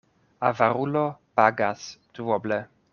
[0.49, 1.03] Avarulo
[1.35, 2.63] pagas duoble.